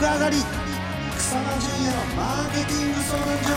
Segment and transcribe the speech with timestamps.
[0.00, 0.36] 上がり
[1.18, 3.50] 草間淳也のマーケティング相談所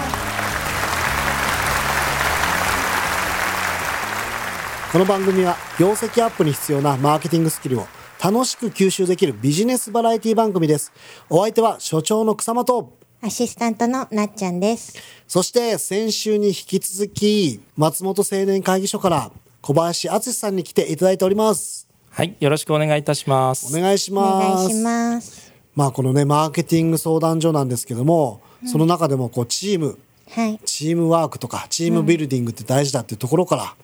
[4.92, 7.88] この番組は業績アップに必要なマーケティングスキルを
[8.22, 10.92] 楽しく吸収できるビジネスバラエティ番組です
[11.30, 14.98] お相手は所長の草間とアシスタントのなっちゃんです。
[15.30, 23.76] そして先週に引き続き松本青年会議所から小林敦さんに来ていただいておりますはい、よろしくお願いいたします。
[23.76, 25.43] お願いしおます願いします。
[25.76, 29.98] まあこのねマーケティング相談所なんですけども、その中でもこうチーム
[30.30, 30.60] はい。
[30.66, 33.76] チームワークとかチームビルディングって大事だっていうところから、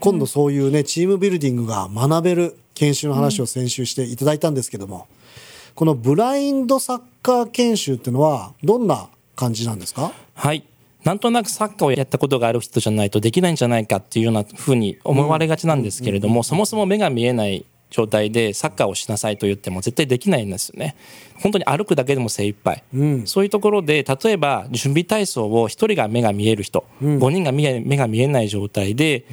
[0.00, 5.06] 今度そういうねチームビルディングが学べる研修の話を先週していただいたんですけども、
[5.74, 10.12] このブラインドサッカー研修っていうのはどんな感じなんですか？
[10.34, 10.64] はい。
[11.04, 20.96] なんとなくサッカーをやったことがある人じゃないとできないんじゃないかっていうようなふうに思われがちなんですけれども、そもそも目が見えない状態でサッカーをしなさいと言っても絶対できないんですよね。
[21.40, 22.82] 本当に歩くだけでも精一杯。
[23.24, 29.24] そういうところで、例えば準備体操を1人が目が見える人、5人が目が目が見えない状態で、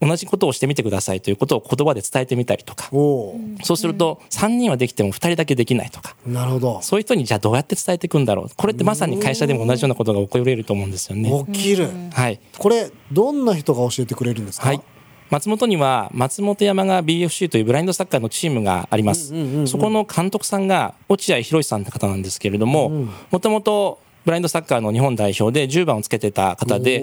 [0.00, 8.48] 同じことをしてみてくださいということを言葉で伝えてみたりとか、そうすると3人はできても2人だけできないとか、なるほどそういう人にじゃあどうやって伝えていくんだろう。
[8.56, 11.30] これってまさに会社でも同じようなことが起こり得ると思うんですよね。
[11.52, 12.40] 起きる、はい。
[12.58, 14.66] これどんな人が教えてくれるんですか？
[14.66, 14.80] はい。
[15.32, 19.32] 松本には松本山が BFC というブラインドサッカーのチームがあります。
[19.66, 27.00] そこの監督さんが落合博さんって方なんですけれども、もともとブラインドサッカーの日本代表で10番をつけてた方で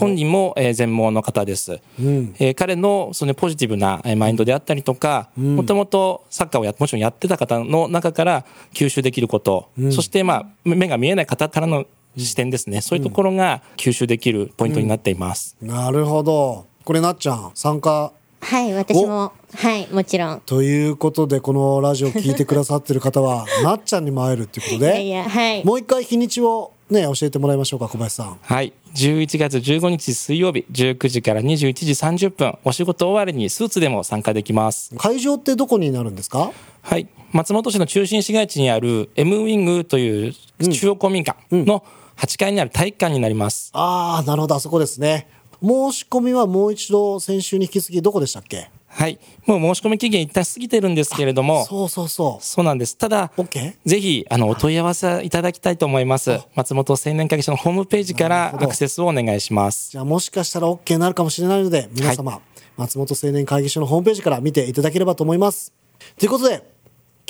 [0.00, 1.80] 本人もえー全盲の方です。
[2.00, 12.80] えー彼のそのポジティブなえーマインドであったりとか、もともとサッカーをやもちろんやってた方の中から吸収できること、そしてまあ目が見えない方からの視点ですね。
[12.80, 15.56] そういうところが吸収できるポイントになっています。
[15.62, 18.12] なるほどこれなっちゃん参加？
[18.40, 20.40] はい、私も、はい、もちろん。
[20.46, 25.62] ということでこのラジオ聞いてくださってる方は なっちゃんにも会えるっていうこといでやいや、はい。
[25.66, 28.72] もう一回日にちをね教えてもらいましょうか小林さんはい。
[28.94, 34.94] 11月15日水曜日、19時から21時30分、お仕事終わりにスーツでも参加できます。
[34.96, 36.52] 会場ってどこになるんですか？
[36.80, 37.06] はい。
[37.32, 40.34] 松本市の中心市街地にある M ウィングという
[40.72, 41.84] 中央公民館の
[42.16, 43.68] 8階にある体育館になります。
[43.74, 45.28] ああなるほどあそこですね
[45.62, 48.70] 申し込みはもう一度先週に引き継ぎどこでしたっけ？
[48.86, 49.18] はい。
[49.46, 52.96] もう申し込み期限一旦過ぎてるんですけれども、そうそうそうそうなんです。
[52.96, 53.76] ただ、OK？
[53.84, 56.40] ぜひ、あの、お問い合わせいただきたいと思います。
[56.54, 59.90] 松本青年会議所のホームページからアクセスをお願いします。
[59.90, 62.40] じゃあもしかしたら OK になるかもしれないので皆様、
[62.76, 65.72] 松本青年会議所のホームページから見ていただければと思います
[66.16, 66.62] ということで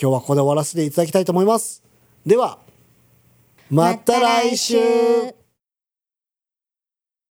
[0.00, 1.82] 今日はここで終わらせていただきたいと思います
[2.26, 2.58] では
[3.70, 4.76] また来週